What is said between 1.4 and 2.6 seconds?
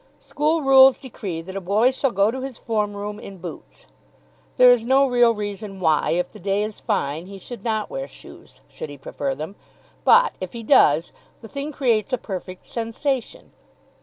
that a boy shall go to his